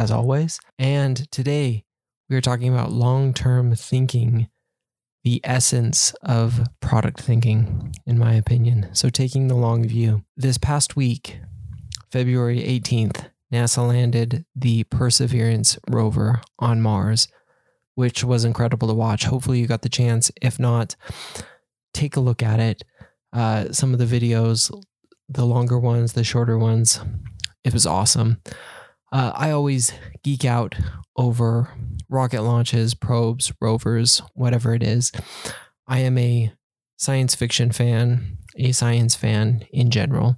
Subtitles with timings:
[0.00, 0.58] as always.
[0.78, 1.84] And today
[2.30, 4.48] we are talking about long term thinking,
[5.24, 8.88] the essence of product thinking, in my opinion.
[8.94, 10.24] So, taking the long view.
[10.38, 11.38] This past week,
[12.10, 17.28] February 18th, NASA landed the Perseverance rover on Mars,
[17.94, 19.24] which was incredible to watch.
[19.24, 20.30] Hopefully, you got the chance.
[20.40, 20.96] If not,
[21.92, 22.84] take a look at it.
[23.34, 24.72] Uh, some of the videos,
[25.28, 27.00] the longer ones, the shorter ones,
[27.64, 28.40] it was awesome.
[29.12, 29.92] Uh, I always
[30.22, 30.76] geek out
[31.16, 31.68] over
[32.08, 35.12] rocket launches, probes, rovers, whatever it is.
[35.86, 36.52] I am a
[36.96, 40.36] science fiction fan, a science fan in general.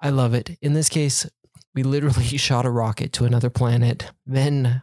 [0.00, 0.58] I love it.
[0.60, 1.26] In this case,
[1.74, 4.82] we literally shot a rocket to another planet, then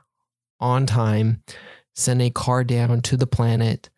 [0.60, 1.44] on time
[1.96, 3.90] sent a car down to the planet,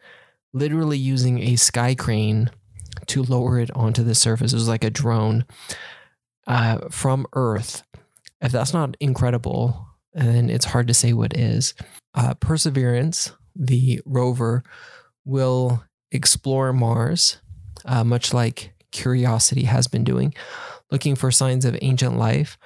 [0.54, 2.52] literally using a sky crane
[3.08, 4.54] to lower it onto the surface.
[4.54, 5.46] It was like a drone
[6.48, 7.84] uh, from Earth.
[8.46, 11.74] If that's not incredible, then it's hard to say what is.
[12.14, 14.64] Uh, Perseverance, the rover,
[15.26, 17.38] will explore Mars,
[17.86, 20.34] uh, much like Curiosity has been doing,
[20.92, 22.58] looking for signs of ancient life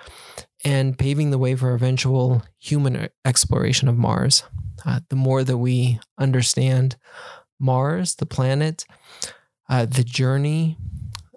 [0.66, 4.44] and paving the way for eventual human exploration of Mars.
[4.86, 6.98] Uh, the more that we understand
[7.60, 8.86] Mars, the planet,
[9.70, 10.78] uh, the journey,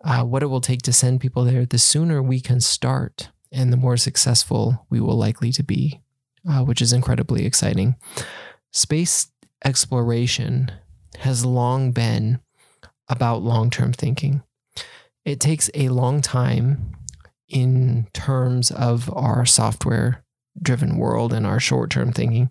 [0.05, 3.73] uh, what it will take to send people there, the sooner we can start and
[3.73, 6.01] the more successful we will likely to be,
[6.49, 7.97] uh, which is incredibly exciting.
[8.73, 9.29] Space
[9.65, 10.73] exploration
[11.19, 12.41] has long been
[13.09, 14.43] about long term thinking.
[15.25, 16.97] It takes a long time
[17.49, 20.25] in terms of our software
[20.61, 22.51] driven world and our short term thinking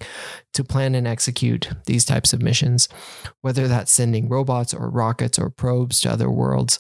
[0.54, 2.88] to plan and execute these types of missions,
[3.42, 6.80] whether that's sending robots or rockets or probes to other worlds.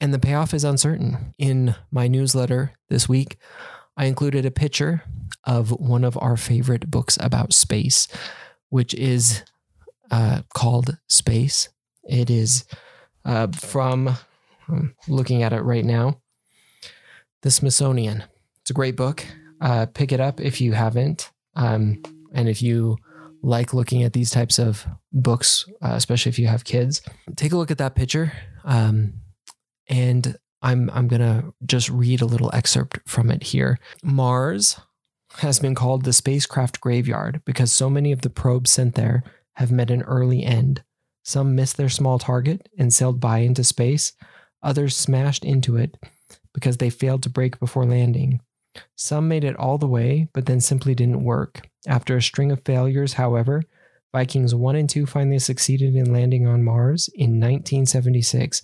[0.00, 1.34] And the payoff is uncertain.
[1.38, 3.36] In my newsletter this week,
[3.96, 5.02] I included a picture
[5.44, 8.08] of one of our favorite books about space,
[8.70, 9.42] which is
[10.10, 11.68] uh, called Space.
[12.04, 12.64] It is
[13.24, 14.16] uh, from,
[14.68, 16.20] I'm looking at it right now,
[17.42, 18.24] the Smithsonian.
[18.62, 19.24] It's a great book.
[19.60, 21.30] Uh, pick it up if you haven't.
[21.54, 22.96] Um, and if you
[23.42, 27.02] like looking at these types of books, uh, especially if you have kids,
[27.36, 28.32] take a look at that picture.
[28.64, 29.14] Um,
[29.90, 33.78] and I'm I'm gonna just read a little excerpt from it here.
[34.02, 34.80] Mars
[35.38, 39.22] has been called the spacecraft graveyard because so many of the probes sent there
[39.54, 40.82] have met an early end.
[41.22, 44.12] Some missed their small target and sailed by into space.
[44.62, 45.96] Others smashed into it
[46.52, 48.40] because they failed to brake before landing.
[48.96, 51.68] Some made it all the way, but then simply didn't work.
[51.86, 53.62] After a string of failures, however,
[54.12, 58.62] Vikings 1 and 2 finally succeeded in landing on Mars in 1976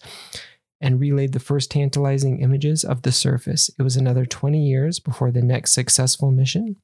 [0.80, 3.70] and relayed the first tantalizing images of the surface.
[3.78, 6.76] It was another 20 years before the next successful mission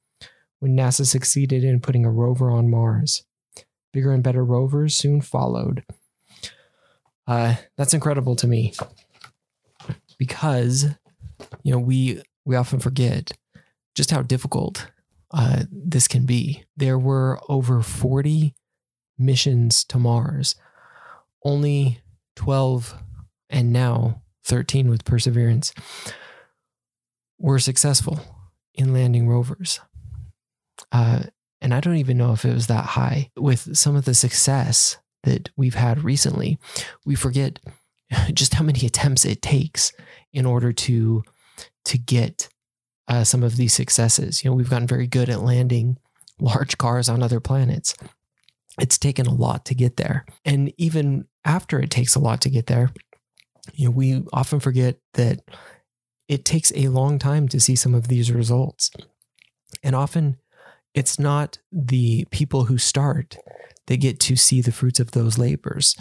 [0.60, 3.24] when NASA succeeded in putting a rover on Mars.
[3.92, 5.84] Bigger and better rovers soon followed.
[7.26, 8.72] Uh, that's incredible to me
[10.18, 10.86] because
[11.62, 13.32] you know we we often forget
[13.94, 14.90] just how difficult
[15.32, 16.64] uh, this can be.
[16.76, 18.54] There were over 40
[19.18, 20.54] missions to Mars,
[21.44, 22.00] only
[22.36, 22.94] 12
[23.52, 25.72] and now 13 with Perseverance
[27.38, 28.20] were successful
[28.74, 29.80] in landing rovers.
[30.90, 31.24] Uh,
[31.60, 33.30] and I don't even know if it was that high.
[33.36, 36.58] With some of the success that we've had recently,
[37.04, 37.60] we forget
[38.32, 39.92] just how many attempts it takes
[40.32, 41.22] in order to
[41.84, 42.48] to get
[43.08, 44.42] uh, some of these successes.
[44.42, 45.98] You know, we've gotten very good at landing
[46.40, 47.94] large cars on other planets.
[48.80, 52.50] It's taken a lot to get there, and even after it takes a lot to
[52.50, 52.90] get there,
[53.74, 55.40] you know, we often forget that
[56.28, 58.90] it takes a long time to see some of these results,
[59.82, 60.38] and often
[60.94, 63.36] it's not the people who start
[63.86, 65.96] that get to see the fruits of those labors.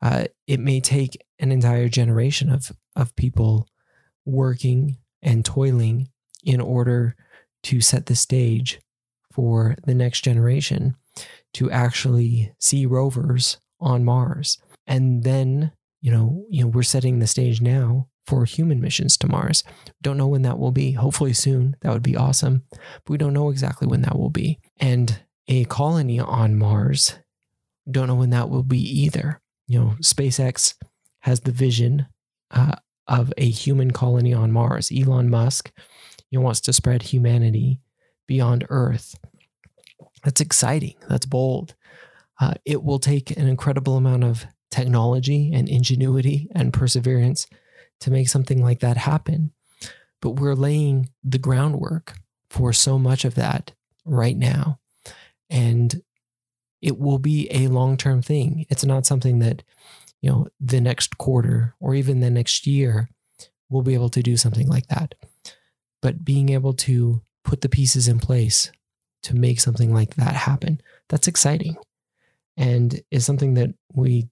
[0.00, 3.68] Uh, it may take an entire generation of of people
[4.24, 6.08] working and toiling
[6.44, 7.16] in order
[7.62, 8.80] to set the stage
[9.32, 10.96] for the next generation
[11.54, 14.58] to actually see rovers on Mars.
[14.86, 19.28] And then, you know, you know, we're setting the stage now for human missions to
[19.28, 19.64] Mars.
[20.02, 20.92] Don't know when that will be.
[20.92, 21.76] Hopefully soon.
[21.80, 22.62] That would be awesome.
[22.70, 24.60] But we don't know exactly when that will be.
[24.78, 27.18] And a colony on Mars,
[27.90, 29.40] don't know when that will be either.
[29.66, 30.74] You know, SpaceX
[31.20, 32.06] has the vision
[32.50, 34.92] uh, of a human colony on Mars.
[34.94, 35.72] Elon Musk
[36.30, 37.80] he wants to spread humanity
[38.26, 39.18] beyond Earth.
[40.24, 40.94] That's exciting.
[41.08, 41.74] That's bold.
[42.40, 47.46] Uh, it will take an incredible amount of technology and ingenuity and perseverance
[48.00, 49.52] to make something like that happen.
[50.20, 52.14] But we're laying the groundwork.
[52.50, 53.72] for so much of that
[54.06, 54.78] right now.
[55.50, 56.02] And
[56.80, 58.64] it will be a long term thing.
[58.70, 59.62] It's not something that,
[60.22, 63.10] you know, the next quarter or even the next year
[63.68, 65.14] we'll be able to do something like that.
[66.00, 68.72] But being able to put the pieces in place
[69.24, 71.76] to make something like that happen, that's exciting
[72.56, 74.28] and is something that we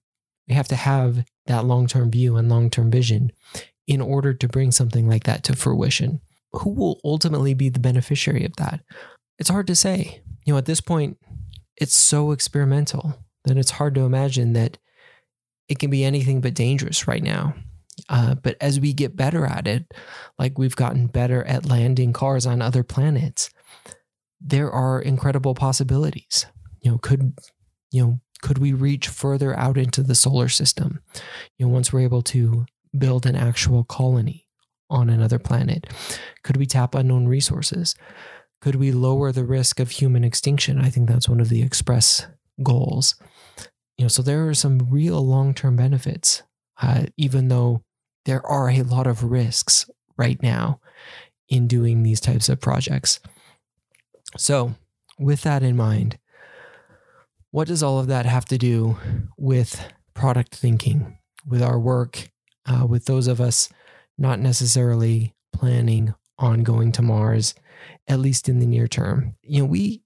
[0.47, 3.31] we have to have that long-term view and long-term vision
[3.85, 6.21] in order to bring something like that to fruition.
[6.53, 8.81] Who will ultimately be the beneficiary of that?
[9.39, 10.21] It's hard to say.
[10.45, 11.17] You know, at this point,
[11.75, 14.77] it's so experimental that it's hard to imagine that
[15.67, 17.53] it can be anything but dangerous right now.
[18.09, 19.93] Uh, but as we get better at it,
[20.37, 23.49] like we've gotten better at landing cars on other planets,
[24.39, 26.45] there are incredible possibilities.
[26.81, 27.33] You know, could
[27.91, 31.01] you know could we reach further out into the solar system?
[31.57, 32.65] You know, once we're able to
[32.97, 34.47] build an actual colony
[34.89, 35.87] on another planet,
[36.43, 37.95] could we tap unknown resources?
[38.61, 40.79] Could we lower the risk of human extinction?
[40.79, 42.27] I think that's one of the express
[42.63, 43.15] goals.
[43.97, 46.43] You know, so there are some real long-term benefits,
[46.81, 47.83] uh, even though
[48.25, 50.79] there are a lot of risks right now
[51.49, 53.19] in doing these types of projects.
[54.37, 54.75] So,
[55.17, 56.17] with that in mind,
[57.51, 58.97] what does all of that have to do
[59.37, 62.29] with product thinking, with our work,
[62.65, 63.69] uh, with those of us
[64.17, 67.55] not necessarily planning on going to Mars,
[68.07, 69.35] at least in the near term?
[69.41, 70.01] You know, we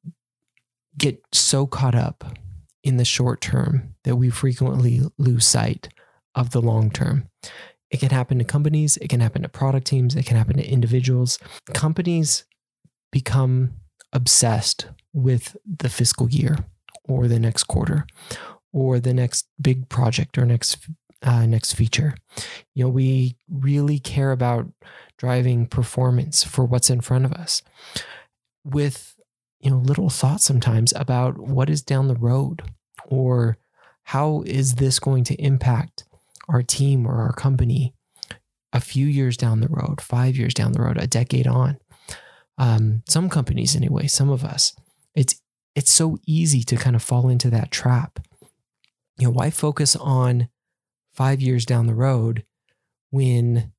[0.98, 2.38] get so caught up
[2.84, 5.90] in the short term that we frequently lose sight
[6.36, 7.28] of the long term.
[7.90, 10.66] It can happen to companies, it can happen to product teams, it can happen to
[10.66, 11.38] individuals.
[11.74, 12.46] Companies
[13.12, 13.74] become
[14.14, 16.58] obsessed with the fiscal year
[17.08, 18.06] or the next quarter
[18.74, 20.78] or the next big project or next
[21.24, 22.16] uh, next feature.
[22.74, 24.68] You know, we really care about
[25.18, 27.62] driving performance for what's in front of us
[28.64, 29.16] with
[29.60, 32.64] you know little thoughts sometimes about what is down the road
[33.06, 33.58] or
[34.06, 36.06] how is this going to impact
[36.50, 37.94] our team or our company
[38.74, 41.78] a few years down the road, five years down the road, a decade on.
[42.58, 44.76] Um, some companies, anyway, some of us,
[45.16, 45.42] it's
[45.76, 48.20] it's so easy to kind of fall into that trap.
[49.18, 50.50] You know, why focus on
[51.14, 52.46] five years down the road
[53.10, 53.72] when,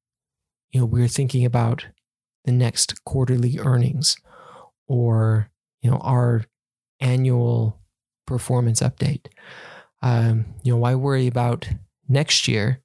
[0.71, 1.87] you know, we're thinking about
[2.45, 4.17] the next quarterly earnings
[4.87, 5.51] or,
[5.81, 6.45] you know, our
[7.01, 7.79] annual
[8.27, 9.27] performance update?
[10.03, 11.69] Um, you know, why worry about
[12.09, 12.81] next year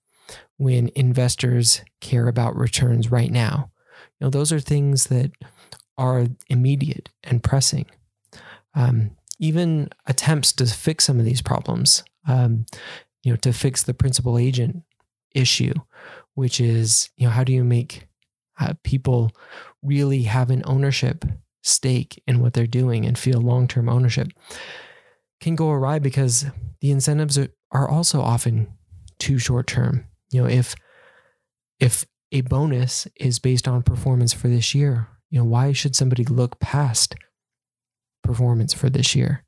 [0.58, 3.72] when investors care about returns right now?
[4.20, 5.32] You know, those are things that
[5.98, 7.86] are immediate and pressing
[8.76, 12.66] um, even attempts to fix some of these problems, um,
[13.24, 14.84] you know, to fix the principal agent
[15.34, 15.74] issue,
[16.34, 18.08] which is, you know, how do you make
[18.60, 19.32] uh, people
[19.84, 21.26] really have an ownership
[21.64, 24.30] stake in what they're doing and feel long term ownership,
[25.40, 26.46] can go awry because
[26.82, 27.38] the incentives
[27.72, 28.68] are, also often
[29.20, 30.06] too short term.
[30.32, 30.76] You know, if
[31.80, 36.24] if a bonus is based on performance for this year, you know, why should somebody
[36.24, 37.16] look past
[38.28, 39.44] performance for this year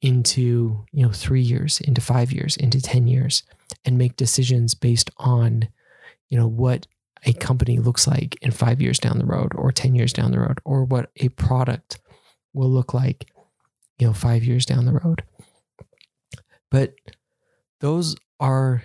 [0.00, 3.44] into you know 3 years into 5 years into 10 years
[3.84, 5.68] and make decisions based on
[6.28, 6.86] you know what
[7.24, 10.40] a company looks like in 5 years down the road or 10 years down the
[10.40, 12.00] road or what a product
[12.52, 13.30] will look like
[13.98, 15.22] you know 5 years down the road.
[16.70, 16.94] But
[17.80, 18.82] those are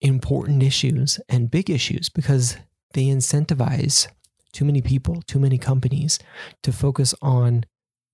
[0.00, 2.56] important issues and big issues because
[2.94, 4.08] they incentivize
[4.52, 6.18] too many people, too many companies
[6.62, 7.64] to focus on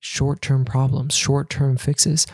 [0.02, 2.26] short term problems, short term fixes,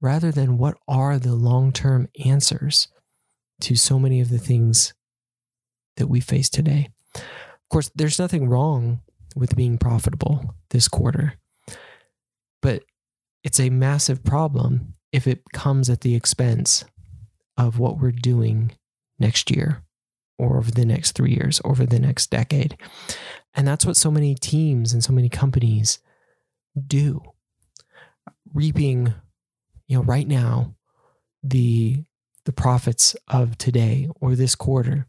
[0.00, 2.88] rather than what are the long term answers
[3.60, 4.92] to so many of the things
[5.96, 6.88] that we face today.
[7.14, 9.00] Of course, there's nothing wrong
[9.36, 11.34] with being profitable this quarter,
[12.60, 12.82] but
[13.44, 16.84] it's a massive problem if it comes at the expense
[17.56, 18.72] of what we're doing
[19.18, 19.82] next year
[20.38, 22.76] or over the next three years, over the next decade.
[23.54, 26.00] And that's what so many teams and so many companies
[26.80, 27.22] do.
[28.52, 29.14] Reaping,
[29.88, 30.74] you know, right now,
[31.42, 32.04] the
[32.44, 35.06] the profits of today or this quarter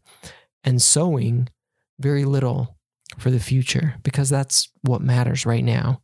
[0.64, 1.48] and sowing
[1.98, 2.78] very little
[3.18, 6.00] for the future because that's what matters right now.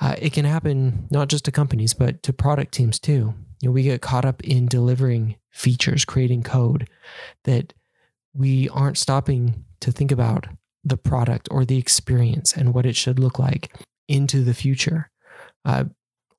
[0.00, 3.34] Uh, it can happen not just to companies, but to product teams too.
[3.60, 6.88] You know, we get caught up in delivering features, creating code
[7.44, 7.72] that
[8.34, 10.48] we aren't stopping to think about
[10.82, 13.72] the product or the experience and what it should look like
[14.08, 15.10] into the future.
[15.64, 15.84] Uh,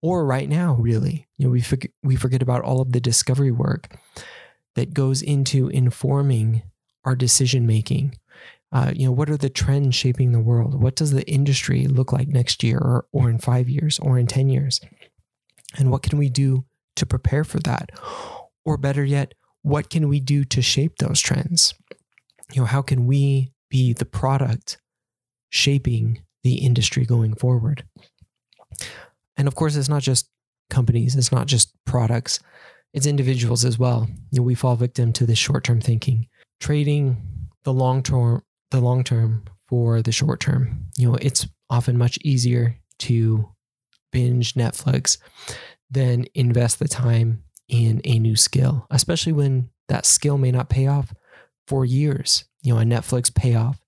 [0.01, 1.27] or right now, really.
[1.37, 3.95] You know, we forget, we forget about all of the discovery work
[4.75, 6.61] that goes into informing
[7.05, 8.17] our decision making,
[8.71, 10.81] Uh, you know, what are the trends shaping the world?
[10.81, 14.27] What does the industry look like next year or, or in five years or in
[14.27, 14.81] 10 years?
[15.77, 16.65] And what can we do
[16.97, 17.91] to prepare for that?
[18.65, 21.73] Or better yet, what can we do to shape those trends?
[22.51, 24.77] You know, how can we be the product
[25.49, 27.83] shaping the industry going forward?
[29.35, 30.29] And of course, it's not just
[30.69, 32.39] companies, it's not just products,
[32.93, 34.07] it's individuals as well.
[34.31, 36.27] You know, we fall victim to this short-term thinking,
[36.59, 37.17] trading
[37.63, 40.85] the long term the long term for the short term.
[40.97, 43.49] You know, it's often much easier to
[44.11, 45.17] binge Netflix
[45.89, 50.85] than invest the time in a new skill, especially when that skill may not pay
[50.85, 51.11] off
[51.67, 52.45] for years.
[52.61, 53.81] You know, a Netflix payoff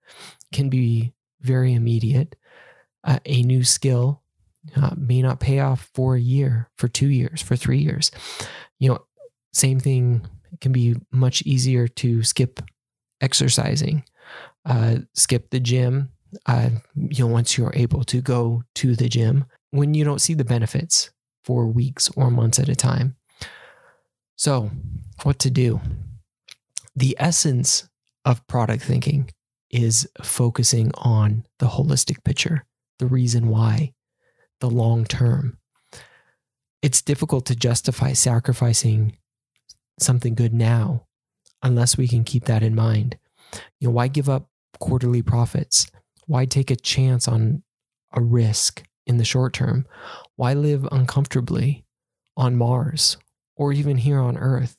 [0.51, 2.35] can be very immediate.
[3.07, 4.21] Uh, a new skill
[4.75, 8.11] uh, may not pay off for a year, for two years, for three years.
[8.79, 8.99] You know,
[9.53, 12.59] same thing it can be much easier to skip
[13.21, 14.03] exercising,
[14.65, 16.11] uh, skip the gym.
[16.45, 20.33] Uh, you know, once you're able to go to the gym, when you don't see
[20.33, 21.09] the benefits
[21.45, 23.15] for weeks or months at a time.
[24.35, 24.69] So,
[25.23, 25.79] what to do?
[26.95, 27.87] The essence
[28.25, 29.31] of product thinking
[29.71, 32.65] is focusing on the holistic picture,
[32.99, 33.93] the reason why,
[34.59, 35.57] the long term.
[36.81, 39.17] It's difficult to justify sacrificing
[39.99, 41.07] something good now
[41.63, 43.17] unless we can keep that in mind.
[43.79, 44.49] You know, why give up
[44.79, 45.87] quarterly profits?
[46.25, 47.63] Why take a chance on
[48.13, 49.85] a risk in the short term?
[50.35, 51.85] Why live uncomfortably
[52.35, 53.17] on Mars
[53.55, 54.77] or even here on Earth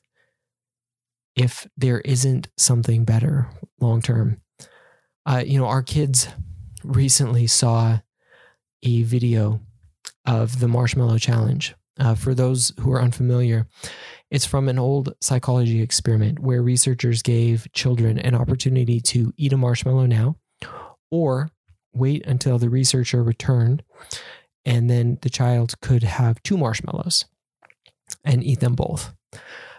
[1.34, 4.40] if there isn't something better long term?
[5.26, 6.28] Uh, you know, our kids
[6.84, 8.00] recently saw
[8.82, 9.60] a video
[10.24, 11.74] of the Marshmallow Challenge.
[11.98, 13.66] Uh, for those who are unfamiliar,
[14.30, 19.56] it's from an old psychology experiment where researchers gave children an opportunity to eat a
[19.56, 20.36] marshmallow now
[21.10, 21.50] or
[21.92, 23.82] wait until the researcher returned
[24.64, 27.24] and then the child could have two marshmallows
[28.24, 29.14] and eat them both.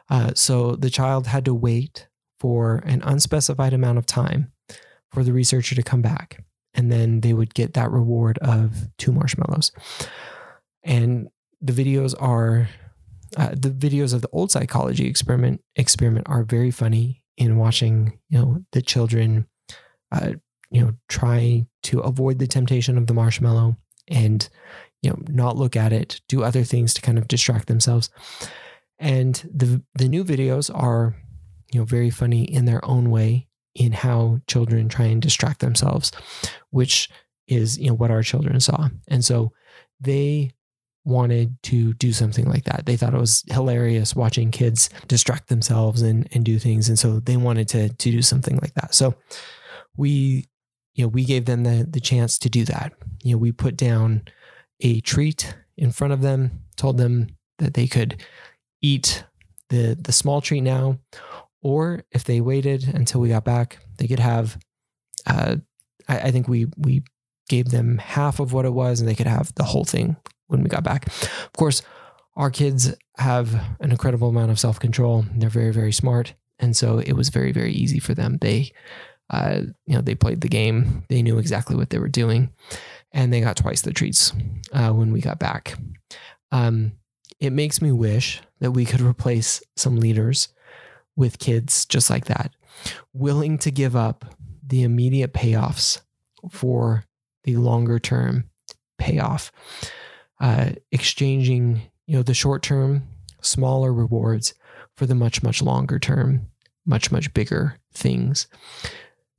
[0.09, 2.07] Uh, so the child had to wait
[2.39, 4.51] for an unspecified amount of time
[5.11, 9.11] for the researcher to come back and then they would get that reward of two
[9.11, 9.71] marshmallows.
[10.83, 11.29] And
[11.61, 12.69] the videos are
[13.37, 18.39] uh, the videos of the old psychology experiment experiment are very funny in watching you
[18.39, 19.47] know the children
[20.11, 20.31] uh,
[20.71, 23.75] you know try to avoid the temptation of the marshmallow
[24.07, 24.49] and
[25.01, 28.09] you know not look at it do other things to kind of distract themselves
[28.97, 31.15] and the the new videos are
[31.71, 36.11] you know very funny in their own way in how children try and distract themselves
[36.71, 37.09] which
[37.47, 39.51] is you know what our children saw and so
[39.99, 40.51] they
[41.09, 42.85] wanted to do something like that.
[42.85, 46.89] They thought it was hilarious watching kids distract themselves and, and do things.
[46.89, 48.93] And so they wanted to, to do something like that.
[48.93, 49.15] So
[49.97, 50.47] we,
[50.93, 52.93] you know, we gave them the, the chance to do that.
[53.23, 54.23] You know, we put down
[54.81, 58.23] a treat in front of them, told them that they could
[58.81, 59.23] eat
[59.69, 60.99] the, the small treat now,
[61.61, 64.57] or if they waited until we got back, they could have,
[65.27, 65.57] uh,
[66.07, 67.03] I, I think we, we
[67.49, 70.15] gave them half of what it was and they could have the whole thing
[70.47, 71.07] when we got back.
[71.07, 71.81] Of course,
[72.35, 75.25] our kids have an incredible amount of self control.
[75.35, 76.33] They're very, very smart.
[76.59, 78.37] And so it was very, very easy for them.
[78.39, 78.71] They,
[79.29, 81.03] uh, you know, they played the game.
[81.09, 82.49] They knew exactly what they were doing,
[83.11, 84.33] and they got twice the treats
[84.73, 85.77] uh, when we got back.
[86.51, 86.93] Um,
[87.39, 90.49] it makes me wish that we could replace some leaders
[91.19, 92.53] with kids just like that,
[93.13, 94.23] willing to give up
[94.65, 96.01] the immediate payoffs
[96.49, 97.03] for
[97.43, 98.45] the longer term
[98.97, 99.51] payoff
[100.39, 103.03] uh, exchanging you know the short term
[103.41, 104.53] smaller rewards
[104.95, 106.47] for the much much longer term
[106.85, 108.47] much much bigger things.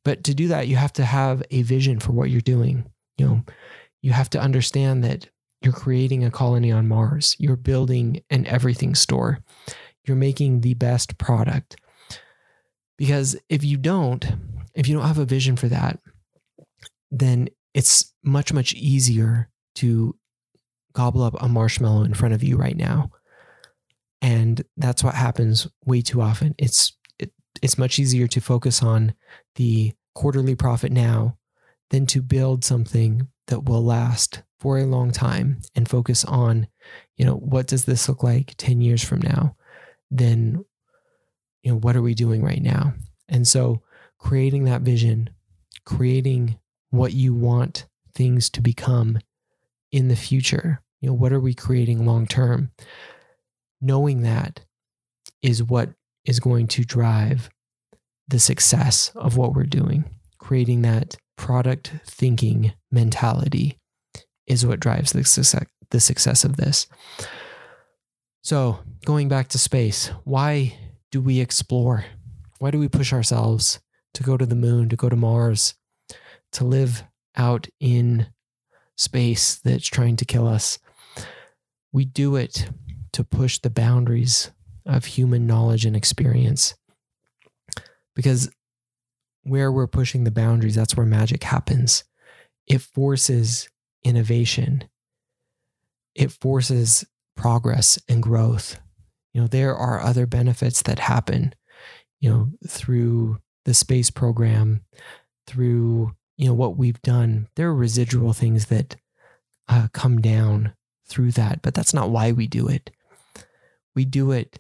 [0.05, 2.91] But to do that you have to have a vision for what you're doing.
[3.17, 3.45] You know
[4.03, 5.29] you have to understand that
[5.63, 7.37] you're creating a colony on mars.
[7.39, 9.41] You're building an everything store
[10.05, 11.77] you're making the best product
[12.97, 14.27] because if you don't
[14.75, 15.99] if you don't have a vision for that
[17.11, 20.15] then it's much much easier to
[20.93, 23.11] gobble up a marshmallow in front of you right now.
[24.23, 26.55] And that's what happens way too often.
[26.59, 29.15] It's it, it's much easier to focus on
[29.57, 31.37] the quarterly profit now
[31.91, 36.69] than to build something that will last for a long time and focus on,
[37.17, 39.57] you know, what does this look like 10 years from now?
[40.11, 40.65] Then,
[41.63, 42.95] you know, what are we doing right now?
[43.29, 43.83] And so
[44.19, 45.31] creating that vision,
[45.85, 46.59] creating
[46.91, 49.19] what you want things to become
[49.93, 50.83] in the future?
[51.01, 52.73] You know, what are we creating long term?
[53.81, 54.61] Knowing that
[55.43, 55.91] is what
[56.25, 57.49] is going to drive
[58.29, 60.05] the success of what we're doing.
[60.41, 63.79] creating that product thinking mentality
[64.47, 66.89] is what drives the success, the success of this.
[68.43, 70.75] So, going back to space, why
[71.11, 72.07] do we explore?
[72.59, 73.81] Why do we push ourselves
[74.15, 75.75] to go to the moon, to go to Mars,
[76.53, 77.05] to live
[77.37, 78.29] out in
[78.97, 80.79] space that's trying to kill us?
[81.93, 82.71] We do it
[83.13, 84.51] to push the boundaries
[84.87, 86.75] of human knowledge and experience.
[88.15, 88.51] Because
[89.43, 92.05] where we're pushing the boundaries, that's where magic happens.
[92.67, 93.69] It forces
[94.03, 94.85] innovation,
[96.15, 97.05] it forces
[97.41, 98.79] progress and growth.
[99.33, 101.55] You know, there are other benefits that happen,
[102.21, 104.83] you know, through the space program,
[105.47, 107.49] through, you know, what we've done.
[107.57, 108.97] There are residual things that
[109.69, 110.75] uh, come down
[111.09, 112.91] through that, but that's not why we do it.
[113.95, 114.59] We do it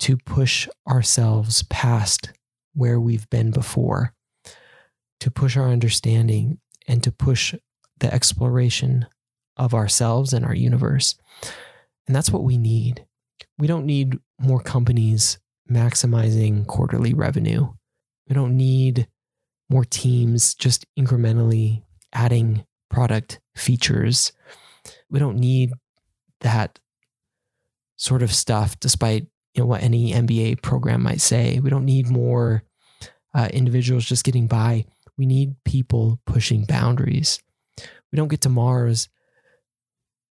[0.00, 2.32] to push ourselves past
[2.74, 4.12] where we've been before,
[5.20, 7.54] to push our understanding and to push
[7.98, 9.06] the exploration
[9.56, 11.14] of ourselves and our universe.
[12.06, 13.06] And that's what we need.
[13.58, 15.38] We don't need more companies
[15.70, 17.68] maximizing quarterly revenue.
[18.28, 19.08] We don't need
[19.70, 21.82] more teams just incrementally
[22.12, 24.32] adding product features.
[25.10, 25.72] We don't need
[26.40, 26.78] that
[27.96, 31.60] sort of stuff, despite you know what any MBA program might say.
[31.60, 32.62] We don't need more
[33.34, 34.86] uh, individuals just getting by.
[35.16, 37.40] We need people pushing boundaries.
[37.78, 39.08] We don't get to Mars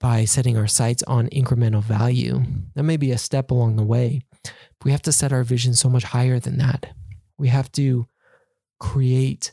[0.03, 2.43] by setting our sights on incremental value.
[2.75, 4.23] That may be a step along the way.
[4.43, 6.93] But we have to set our vision so much higher than that.
[7.39, 8.09] We have to
[8.81, 9.53] create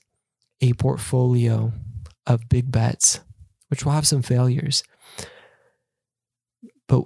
[0.59, 1.71] a portfolio
[2.25, 3.19] of big bets,
[3.67, 4.83] which will have some failures.
[6.87, 7.03] But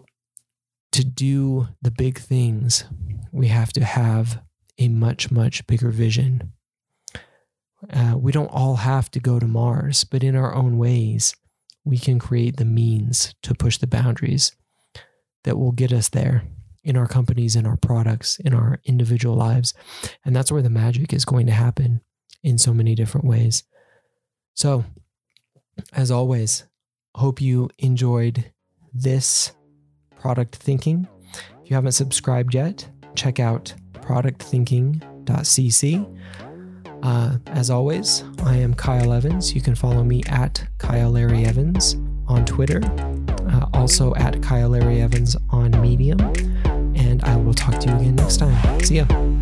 [0.93, 2.85] to do the big things,
[3.33, 4.41] we have to have
[4.77, 6.53] a much, much bigger vision.
[7.91, 11.35] Uh, we don't all have to go to Mars, but in our own ways,
[11.85, 14.55] we can create the means to push the boundaries
[15.43, 16.43] that will get us there
[16.83, 19.73] in our companies, in our products, in our individual lives.
[20.25, 22.01] And that's where the magic is going to happen
[22.43, 23.63] in so many different ways.
[24.53, 24.85] So,
[25.93, 26.65] as always,
[27.15, 28.51] hope you enjoyed
[28.93, 29.53] this
[30.19, 31.07] product thinking.
[31.63, 36.19] If you haven't subscribed yet, check out productthinking.cc.
[37.03, 39.53] Uh, as always, I am Kyle Evans.
[39.53, 42.81] You can follow me at Kyle Larry Evans on Twitter,
[43.51, 46.21] uh, also at Kyle Larry Evans on Medium.
[46.95, 48.79] And I will talk to you again next time.
[48.81, 49.32] See ya.